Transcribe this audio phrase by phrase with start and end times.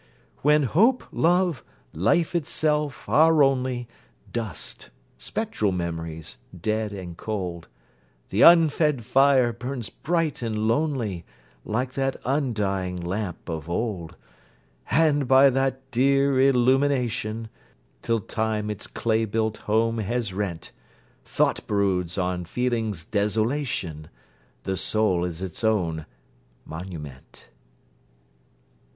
[0.41, 1.63] When hope, love,
[1.93, 3.87] life itself, are only
[4.33, 4.89] Dust
[5.19, 7.67] spectral memories dead and cold
[8.29, 11.23] The unfed fire burns bright and lonely,
[11.63, 14.15] Like that undying lamp of old:
[14.89, 17.49] And by that drear illumination,
[18.01, 20.71] Till time its clay built home has rent,
[21.23, 24.07] Thought broods on feeling's desolation
[24.63, 26.07] The soul is its own
[26.65, 27.49] monument.